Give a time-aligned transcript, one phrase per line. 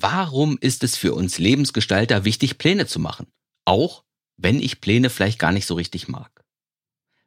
[0.00, 3.26] Warum ist es für uns Lebensgestalter wichtig, Pläne zu machen?
[3.64, 4.04] Auch
[4.36, 6.44] wenn ich Pläne vielleicht gar nicht so richtig mag.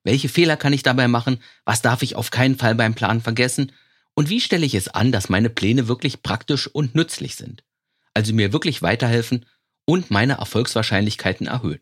[0.06, 1.42] Welche Fehler kann ich dabei machen?
[1.66, 3.74] Was darf ich auf keinen Fall beim Plan vergessen?
[4.14, 7.66] Und wie stelle ich es an, dass meine Pläne wirklich praktisch und nützlich sind?
[8.14, 9.46] Also mir wirklich weiterhelfen
[9.84, 11.82] und meine Erfolgswahrscheinlichkeiten erhöhen.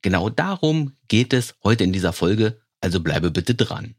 [0.00, 3.96] Genau darum geht es heute in dieser Folge, also bleibe bitte dran.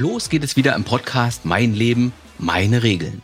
[0.00, 3.20] Los geht es wieder im Podcast Mein Leben, meine Regeln.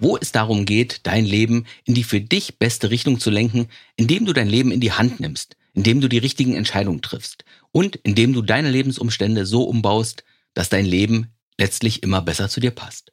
[0.00, 4.26] Wo es darum geht, dein Leben in die für dich beste Richtung zu lenken, indem
[4.26, 8.32] du dein Leben in die Hand nimmst, indem du die richtigen Entscheidungen triffst und indem
[8.32, 13.12] du deine Lebensumstände so umbaust, dass dein Leben letztlich immer besser zu dir passt.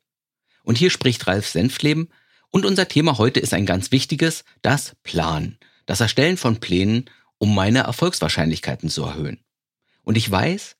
[0.63, 2.09] Und hier spricht Ralf Senfleben
[2.49, 7.05] und unser Thema heute ist ein ganz wichtiges, das Plan, das Erstellen von Plänen,
[7.37, 9.43] um meine Erfolgswahrscheinlichkeiten zu erhöhen.
[10.01, 10.75] Und ich weiß,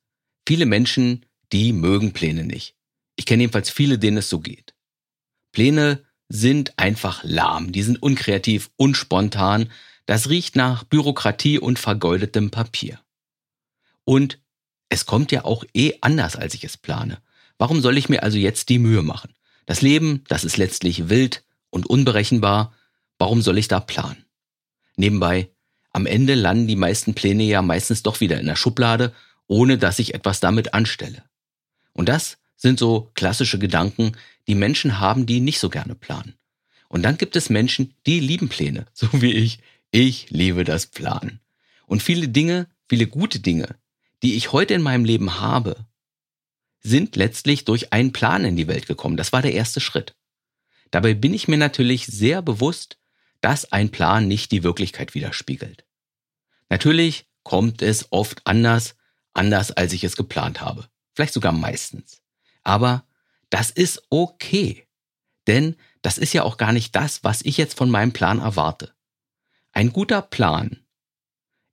[0.48, 2.76] viele Menschen die mögen Pläne nicht.
[3.16, 4.74] Ich kenne jedenfalls viele, denen es so geht.
[5.52, 9.72] Pläne sind einfach lahm, die sind unkreativ, unspontan,
[10.06, 13.00] das riecht nach Bürokratie und vergeudetem Papier.
[14.04, 14.40] Und
[14.90, 17.22] es kommt ja auch eh anders, als ich es plane.
[17.58, 19.34] Warum soll ich mir also jetzt die Mühe machen?
[19.66, 22.73] Das Leben, das ist letztlich wild und unberechenbar.
[23.18, 24.26] Warum soll ich da planen?
[24.96, 25.50] Nebenbei,
[25.92, 29.14] am Ende landen die meisten Pläne ja meistens doch wieder in der Schublade,
[29.48, 31.23] ohne dass ich etwas damit anstelle.
[31.96, 34.12] Und das sind so klassische Gedanken,
[34.48, 36.36] die Menschen haben, die nicht so gerne planen.
[36.90, 39.60] Und dann gibt es Menschen, die lieben Pläne, so wie ich.
[39.92, 41.40] Ich liebe das Planen.
[41.88, 43.76] Und viele Dinge, viele gute Dinge,
[44.23, 45.86] die ich heute in meinem Leben habe,
[46.82, 49.18] sind letztlich durch einen Plan in die Welt gekommen.
[49.18, 50.16] Das war der erste Schritt.
[50.92, 52.98] Dabei bin ich mir natürlich sehr bewusst,
[53.42, 55.86] dass ein Plan nicht die Wirklichkeit widerspiegelt.
[56.70, 58.96] Natürlich kommt es oft anders,
[59.34, 62.21] anders als ich es geplant habe vielleicht sogar meistens.
[62.63, 63.05] Aber
[63.49, 64.87] das ist okay,
[65.48, 68.93] denn das ist ja auch gar nicht das, was ich jetzt von meinem Plan erwarte.
[69.71, 70.80] Ein guter Plan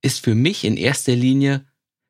[0.01, 1.67] ist für mich in erster Linie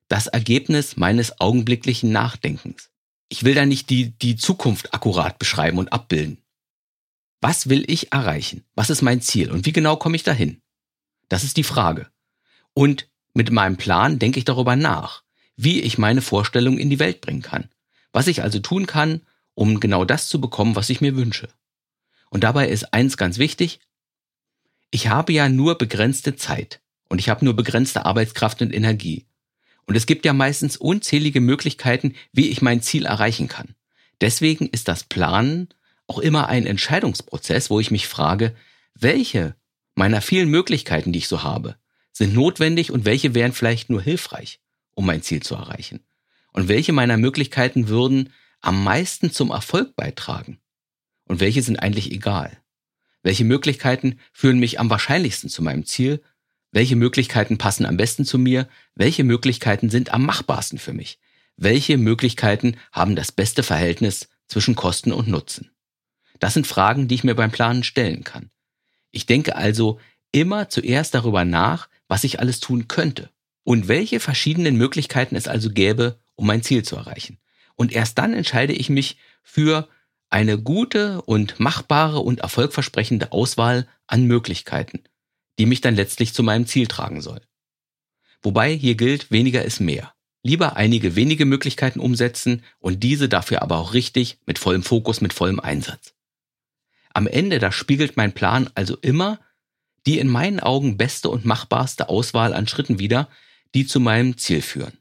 [0.07, 2.91] das Ergebnis meines augenblicklichen Nachdenkens.
[3.29, 6.37] Ich will da nicht die, die Zukunft akkurat beschreiben und abbilden.
[7.41, 8.63] Was will ich erreichen?
[8.75, 9.51] Was ist mein Ziel?
[9.51, 10.61] Und wie genau komme ich dahin?
[11.29, 12.09] Das ist die Frage.
[12.73, 15.23] Und mit meinem Plan denke ich darüber nach
[15.55, 17.69] wie ich meine Vorstellung in die Welt bringen kann.
[18.11, 19.21] Was ich also tun kann,
[19.53, 21.49] um genau das zu bekommen, was ich mir wünsche.
[22.29, 23.79] Und dabei ist eins ganz wichtig.
[24.91, 29.25] Ich habe ja nur begrenzte Zeit und ich habe nur begrenzte Arbeitskraft und Energie.
[29.85, 33.75] Und es gibt ja meistens unzählige Möglichkeiten, wie ich mein Ziel erreichen kann.
[34.21, 35.69] Deswegen ist das Planen
[36.07, 38.55] auch immer ein Entscheidungsprozess, wo ich mich frage,
[38.95, 39.55] welche
[39.95, 41.75] meiner vielen Möglichkeiten, die ich so habe,
[42.11, 44.59] sind notwendig und welche wären vielleicht nur hilfreich
[44.95, 46.01] um mein Ziel zu erreichen?
[46.51, 48.31] Und welche meiner Möglichkeiten würden
[48.61, 50.59] am meisten zum Erfolg beitragen?
[51.25, 52.57] Und welche sind eigentlich egal?
[53.23, 56.21] Welche Möglichkeiten führen mich am wahrscheinlichsten zu meinem Ziel?
[56.71, 58.67] Welche Möglichkeiten passen am besten zu mir?
[58.95, 61.19] Welche Möglichkeiten sind am machbarsten für mich?
[61.55, 65.71] Welche Möglichkeiten haben das beste Verhältnis zwischen Kosten und Nutzen?
[66.39, 68.49] Das sind Fragen, die ich mir beim Planen stellen kann.
[69.11, 69.99] Ich denke also
[70.31, 73.29] immer zuerst darüber nach, was ich alles tun könnte
[73.63, 77.39] und welche verschiedenen Möglichkeiten es also gäbe, um mein Ziel zu erreichen.
[77.75, 79.87] Und erst dann entscheide ich mich für
[80.29, 85.03] eine gute und machbare und erfolgversprechende Auswahl an Möglichkeiten,
[85.59, 87.41] die mich dann letztlich zu meinem Ziel tragen soll.
[88.41, 90.13] Wobei hier gilt, weniger ist mehr.
[90.41, 95.31] Lieber einige wenige Möglichkeiten umsetzen und diese dafür aber auch richtig, mit vollem Fokus, mit
[95.31, 96.13] vollem Einsatz.
[97.13, 99.39] Am Ende, da spiegelt mein Plan also immer
[100.05, 103.29] die in meinen Augen beste und machbarste Auswahl an Schritten wider,
[103.73, 104.97] die zu meinem Ziel führen.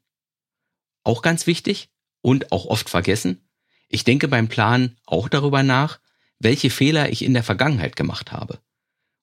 [1.04, 1.90] Auch ganz wichtig
[2.20, 3.40] und auch oft vergessen,
[3.88, 6.00] ich denke beim Plan auch darüber nach,
[6.38, 8.58] welche Fehler ich in der Vergangenheit gemacht habe.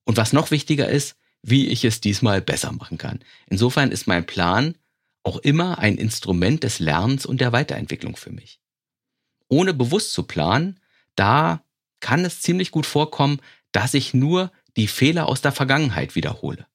[0.05, 3.19] Und was noch wichtiger ist, wie ich es diesmal besser machen kann.
[3.47, 4.75] Insofern ist mein Plan
[5.23, 8.59] auch immer ein Instrument des Lernens und der Weiterentwicklung für mich.
[9.47, 10.79] Ohne bewusst zu planen,
[11.15, 11.63] da
[11.99, 13.41] kann es ziemlich gut vorkommen,
[13.71, 16.65] dass ich nur die Fehler aus der Vergangenheit wiederhole.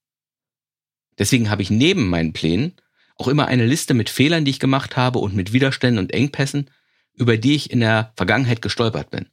[1.19, 2.75] Deswegen habe ich neben meinen Plänen
[3.17, 6.71] auch immer eine Liste mit Fehlern, die ich gemacht habe und mit Widerständen und Engpässen,
[7.15, 9.29] über die ich in der Vergangenheit gestolpert bin.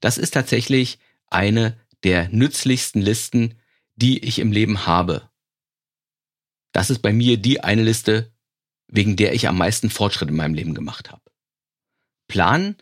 [0.00, 0.98] Das ist tatsächlich
[1.28, 3.54] eine der nützlichsten Listen,
[3.96, 5.28] die ich im Leben habe.
[6.72, 8.32] Das ist bei mir die eine Liste,
[8.88, 11.22] wegen der ich am meisten Fortschritt in meinem Leben gemacht habe.
[12.28, 12.76] Planen,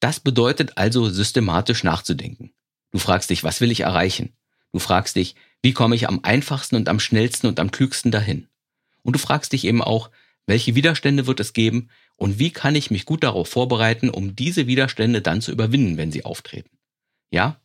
[0.00, 2.52] das bedeutet also systematisch nachzudenken.
[2.90, 4.36] Du fragst dich, was will ich erreichen?
[4.72, 5.36] Du fragst dich,
[5.66, 8.46] wie komme ich am einfachsten und am schnellsten und am klügsten dahin?
[9.02, 10.12] Und du fragst dich eben auch,
[10.46, 14.68] welche Widerstände wird es geben und wie kann ich mich gut darauf vorbereiten, um diese
[14.68, 16.70] Widerstände dann zu überwinden, wenn sie auftreten.
[17.32, 17.60] Ja?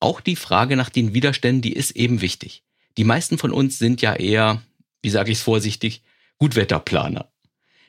[0.00, 2.62] Auch die Frage nach den Widerständen, die ist eben wichtig.
[2.96, 4.62] Die meisten von uns sind ja eher,
[5.02, 6.00] wie sage ich es vorsichtig,
[6.38, 7.30] Gutwetterplaner.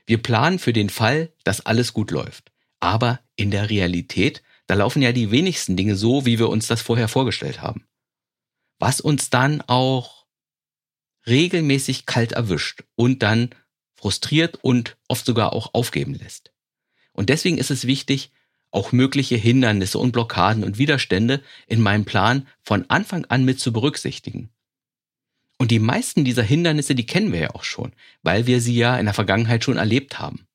[0.05, 2.51] Wir planen für den Fall, dass alles gut läuft.
[2.81, 6.81] Aber in der Realität, da laufen ja die wenigsten Dinge so, wie wir uns das
[6.81, 7.85] vorher vorgestellt haben.
[8.83, 10.25] Was uns dann auch
[11.25, 13.51] regelmäßig kalt erwischt und dann
[13.95, 16.51] frustriert und oft sogar auch aufgeben lässt.
[17.13, 18.31] Und deswegen ist es wichtig,
[18.71, 23.71] auch mögliche Hindernisse und Blockaden und Widerstände in meinem Plan von Anfang an mit zu
[23.71, 24.49] berücksichtigen.
[25.57, 28.97] Und die meisten dieser Hindernisse, die kennen wir ja auch schon, weil wir sie ja
[28.97, 30.45] in der Vergangenheit schon erlebt haben.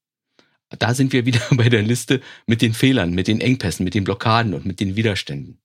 [0.79, 4.05] Da sind wir wieder bei der Liste mit den Fehlern, mit den Engpässen, mit den
[4.05, 5.63] Blockaden und mit den Widerständen.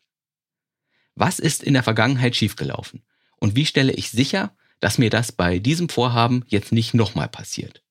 [1.15, 3.03] Was ist in der Vergangenheit schiefgelaufen?
[3.37, 7.83] Und wie stelle ich sicher, dass mir das bei diesem Vorhaben jetzt nicht nochmal passiert?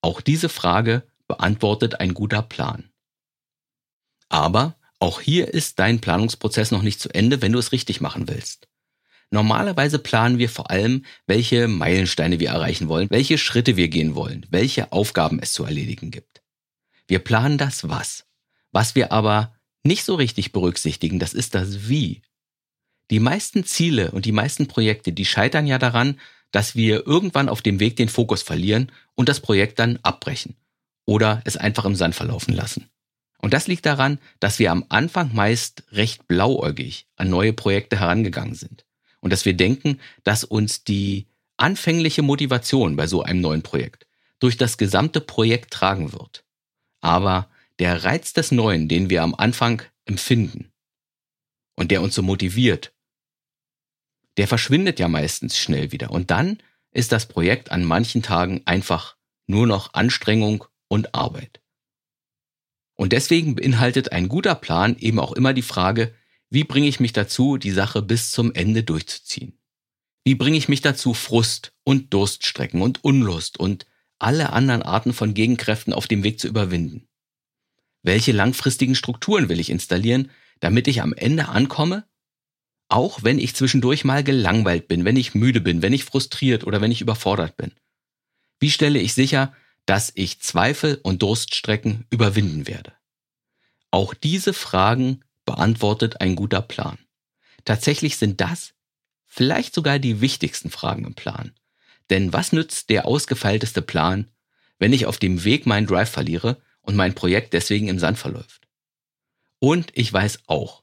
[0.00, 2.90] Auch diese Frage beantwortet ein guter Plan.
[4.28, 8.28] Aber auch hier ist dein Planungsprozess noch nicht zu Ende, wenn du es richtig machen
[8.28, 8.68] willst.
[9.30, 14.46] Normalerweise planen wir vor allem, welche Meilensteine wir erreichen wollen, welche Schritte wir gehen wollen,
[14.50, 16.42] welche Aufgaben es zu erledigen gibt.
[17.08, 18.26] Wir planen das Was.
[18.72, 22.22] Was wir aber nicht so richtig berücksichtigen, das ist das Wie.
[23.10, 26.18] Die meisten Ziele und die meisten Projekte, die scheitern ja daran,
[26.50, 30.56] dass wir irgendwann auf dem Weg den Fokus verlieren und das Projekt dann abbrechen
[31.04, 32.88] oder es einfach im Sand verlaufen lassen.
[33.38, 38.54] Und das liegt daran, dass wir am Anfang meist recht blauäugig an neue Projekte herangegangen
[38.54, 38.84] sind.
[39.20, 41.26] Und dass wir denken, dass uns die
[41.56, 44.06] anfängliche Motivation bei so einem neuen Projekt
[44.38, 46.44] durch das gesamte Projekt tragen wird.
[47.00, 50.71] Aber der Reiz des Neuen, den wir am Anfang empfinden
[51.82, 52.94] und der uns so motiviert,
[54.36, 56.12] der verschwindet ja meistens schnell wieder.
[56.12, 56.58] Und dann
[56.92, 59.16] ist das Projekt an manchen Tagen einfach
[59.48, 61.60] nur noch Anstrengung und Arbeit.
[62.94, 66.14] Und deswegen beinhaltet ein guter Plan eben auch immer die Frage,
[66.50, 69.58] wie bringe ich mich dazu, die Sache bis zum Ende durchzuziehen?
[70.22, 73.86] Wie bringe ich mich dazu, Frust und Durststrecken und Unlust und
[74.20, 77.08] alle anderen Arten von Gegenkräften auf dem Weg zu überwinden?
[78.04, 80.30] Welche langfristigen Strukturen will ich installieren,
[80.62, 82.06] damit ich am Ende ankomme?
[82.88, 86.80] Auch wenn ich zwischendurch mal gelangweilt bin, wenn ich müde bin, wenn ich frustriert oder
[86.80, 87.72] wenn ich überfordert bin.
[88.60, 89.52] Wie stelle ich sicher,
[89.86, 92.92] dass ich Zweifel und Durststrecken überwinden werde?
[93.90, 96.98] Auch diese Fragen beantwortet ein guter Plan.
[97.64, 98.74] Tatsächlich sind das
[99.26, 101.52] vielleicht sogar die wichtigsten Fragen im Plan.
[102.08, 104.30] Denn was nützt der ausgefeilteste Plan,
[104.78, 108.61] wenn ich auf dem Weg meinen Drive verliere und mein Projekt deswegen im Sand verläuft?
[109.62, 110.82] Und ich weiß auch,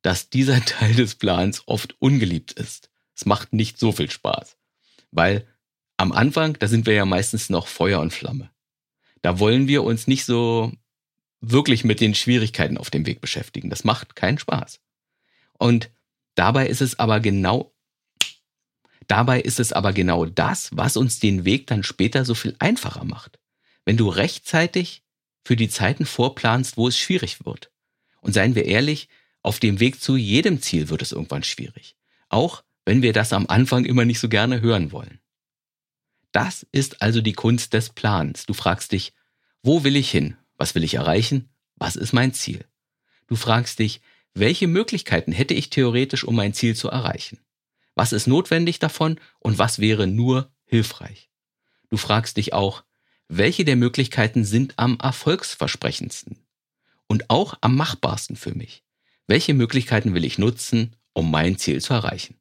[0.00, 2.88] dass dieser Teil des Plans oft ungeliebt ist.
[3.14, 4.56] Es macht nicht so viel Spaß,
[5.10, 5.46] weil
[5.98, 8.50] am Anfang, da sind wir ja meistens noch Feuer und Flamme.
[9.20, 10.72] Da wollen wir uns nicht so
[11.42, 13.68] wirklich mit den Schwierigkeiten auf dem Weg beschäftigen.
[13.68, 14.80] Das macht keinen Spaß.
[15.58, 15.90] Und
[16.34, 17.74] dabei ist es aber genau,
[19.06, 23.04] dabei ist es aber genau das, was uns den Weg dann später so viel einfacher
[23.04, 23.38] macht.
[23.84, 25.02] Wenn du rechtzeitig
[25.44, 27.70] für die Zeiten vorplanst, wo es schwierig wird.
[28.24, 29.08] Und seien wir ehrlich,
[29.42, 31.94] auf dem Weg zu jedem Ziel wird es irgendwann schwierig.
[32.30, 35.20] Auch wenn wir das am Anfang immer nicht so gerne hören wollen.
[36.32, 38.46] Das ist also die Kunst des Plans.
[38.46, 39.12] Du fragst dich,
[39.62, 40.38] wo will ich hin?
[40.56, 41.50] Was will ich erreichen?
[41.76, 42.64] Was ist mein Ziel?
[43.26, 44.00] Du fragst dich,
[44.32, 47.40] welche Möglichkeiten hätte ich theoretisch, um mein Ziel zu erreichen?
[47.94, 51.28] Was ist notwendig davon und was wäre nur hilfreich?
[51.90, 52.84] Du fragst dich auch,
[53.28, 56.43] welche der Möglichkeiten sind am erfolgsversprechendsten
[57.14, 58.82] und auch am machbarsten für mich?
[59.28, 62.40] Welche Möglichkeiten will ich nutzen, um mein Ziel zu erreichen?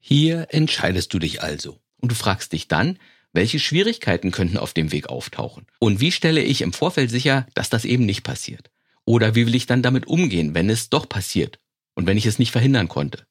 [0.00, 2.98] Hier entscheidest du dich also und du fragst dich dann,
[3.32, 5.66] welche Schwierigkeiten könnten auf dem Weg auftauchen?
[5.78, 8.72] Und wie stelle ich im Vorfeld sicher, dass das eben nicht passiert?
[9.04, 11.60] Oder wie will ich dann damit umgehen, wenn es doch passiert
[11.94, 13.24] und wenn ich es nicht verhindern konnte?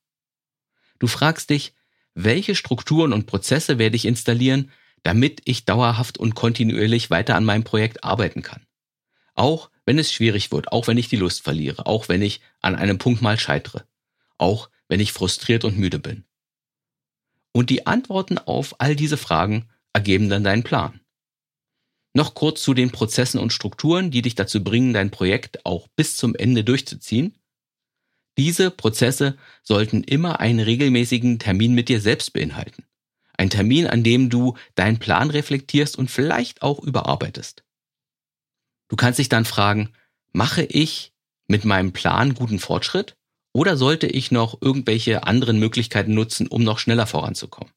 [1.00, 1.74] Du fragst dich,
[2.13, 4.72] welche Strukturen und Prozesse werde ich installieren,
[5.04, 8.66] damit ich dauerhaft und kontinuierlich weiter an meinem Projekt arbeiten kann?
[9.41, 12.75] Auch wenn es schwierig wird, auch wenn ich die Lust verliere, auch wenn ich an
[12.75, 13.86] einem Punkt mal scheitere,
[14.38, 16.25] auch wenn ich frustriert und müde bin.
[17.51, 21.01] Und die Antworten auf all diese Fragen ergeben dann deinen Plan.
[22.13, 26.17] Noch kurz zu den Prozessen und Strukturen, die dich dazu bringen, dein Projekt auch bis
[26.17, 27.33] zum Ende durchzuziehen.
[28.38, 32.86] Diese Prozesse sollten immer einen regelmäßigen Termin mit dir selbst beinhalten.
[33.39, 37.63] Ein Termin, an dem du deinen Plan reflektierst und vielleicht auch überarbeitest.
[38.91, 39.93] Du kannst dich dann fragen,
[40.33, 41.13] mache ich
[41.48, 43.15] mit meinem Plan guten Fortschritt
[43.53, 47.71] oder sollte ich noch irgendwelche anderen Möglichkeiten nutzen, um noch schneller voranzukommen?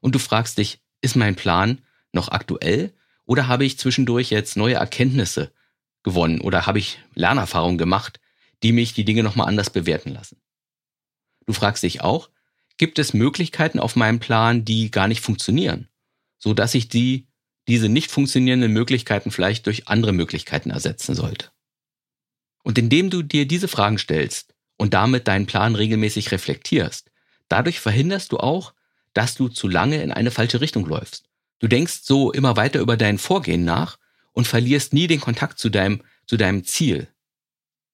[0.00, 2.94] Und du fragst dich, ist mein Plan noch aktuell
[3.24, 5.52] oder habe ich zwischendurch jetzt neue Erkenntnisse
[6.04, 8.20] gewonnen oder habe ich Lernerfahrungen gemacht,
[8.62, 10.40] die mich die Dinge nochmal anders bewerten lassen?
[11.44, 12.30] Du fragst dich auch,
[12.78, 15.88] gibt es Möglichkeiten auf meinem Plan, die gar nicht funktionieren,
[16.38, 17.26] so dass ich die,
[17.68, 21.50] diese nicht funktionierenden Möglichkeiten vielleicht durch andere Möglichkeiten ersetzen sollte?
[22.62, 27.10] Und indem du dir diese Fragen stellst und damit deinen Plan regelmäßig reflektierst,
[27.48, 28.74] dadurch verhinderst du auch,
[29.12, 31.24] dass du zu lange in eine falsche Richtung läufst.
[31.60, 33.98] Du denkst so immer weiter über dein Vorgehen nach
[34.32, 37.08] und verlierst nie den Kontakt zu deinem, zu deinem Ziel.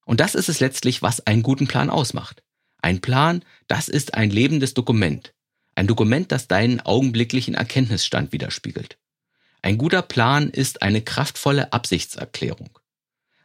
[0.06, 2.42] Und das ist es letztlich, was einen guten Plan ausmacht.
[2.82, 5.34] Ein Plan, das ist ein lebendes Dokument.
[5.74, 8.98] Ein Dokument, das deinen augenblicklichen Erkenntnisstand widerspiegelt.
[9.62, 12.78] Ein guter Plan ist eine kraftvolle Absichtserklärung.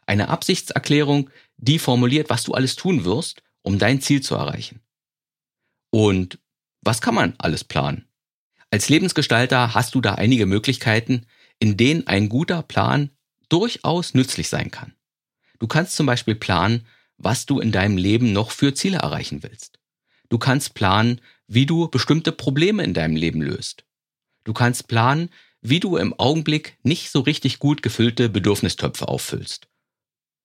[0.06, 4.80] Eine Absichtserklärung, die formuliert, was du alles tun wirst, um dein Ziel zu erreichen.
[5.90, 6.38] Und
[6.82, 8.06] was kann man alles planen?
[8.70, 11.26] Als Lebensgestalter hast du da einige Möglichkeiten,
[11.58, 13.10] in denen ein guter Plan
[13.48, 14.94] durchaus nützlich sein kann.
[15.58, 19.78] Du kannst zum Beispiel planen, was du in deinem Leben noch für Ziele erreichen willst.
[20.28, 23.84] Du kannst planen, wie du bestimmte Probleme in deinem Leben löst.
[24.44, 25.30] Du kannst planen,
[25.68, 29.68] wie du im Augenblick nicht so richtig gut gefüllte Bedürfnistöpfe auffüllst.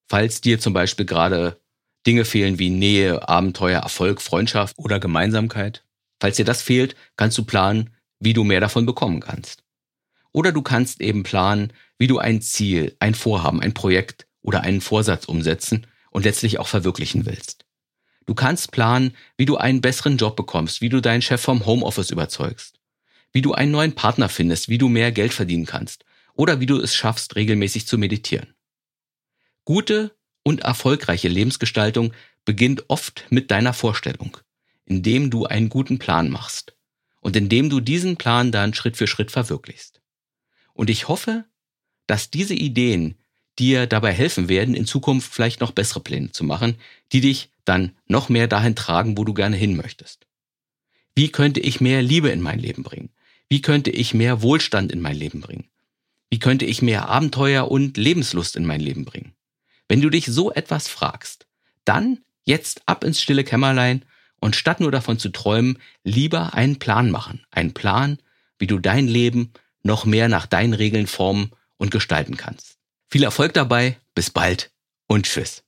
[0.09, 1.61] Falls dir zum Beispiel gerade
[2.07, 5.85] Dinge fehlen wie Nähe, Abenteuer, Erfolg, Freundschaft oder Gemeinsamkeit.
[6.19, 9.63] Falls dir das fehlt, kannst du planen, wie du mehr davon bekommen kannst.
[10.31, 14.81] Oder du kannst eben planen, wie du ein Ziel, ein Vorhaben, ein Projekt oder einen
[14.81, 17.65] Vorsatz umsetzen und letztlich auch verwirklichen willst.
[18.25, 22.11] Du kannst planen, wie du einen besseren Job bekommst, wie du deinen Chef vom Homeoffice
[22.11, 22.79] überzeugst,
[23.33, 26.79] wie du einen neuen Partner findest, wie du mehr Geld verdienen kannst oder wie du
[26.79, 28.53] es schaffst, regelmäßig zu meditieren.
[29.65, 32.13] Gute und erfolgreiche Lebensgestaltung
[32.45, 34.37] beginnt oft mit deiner Vorstellung,
[34.85, 36.75] indem du einen guten Plan machst
[37.19, 40.01] und indem du diesen Plan dann Schritt für Schritt verwirklichst.
[40.73, 41.45] Und ich hoffe,
[42.07, 43.15] dass diese Ideen
[43.59, 46.75] dir dabei helfen werden, in Zukunft vielleicht noch bessere Pläne zu machen,
[47.11, 50.25] die dich dann noch mehr dahin tragen, wo du gerne hin möchtest.
[51.15, 53.11] Wie könnte ich mehr Liebe in mein Leben bringen?
[53.51, 55.65] Wie könnte ich mehr Wohlstand in mein Leben bringen?
[56.29, 59.33] Wie könnte ich mehr Abenteuer und Lebenslust in mein Leben bringen?
[59.89, 61.47] Wenn du dich so etwas fragst,
[61.83, 64.05] dann jetzt ab ins stille Kämmerlein
[64.39, 67.45] und statt nur davon zu träumen, lieber einen Plan machen.
[67.51, 68.19] Einen Plan,
[68.57, 69.51] wie du dein Leben
[69.83, 72.77] noch mehr nach deinen Regeln formen und gestalten kannst.
[73.09, 74.71] Viel Erfolg dabei, bis bald
[75.07, 75.65] und tschüss.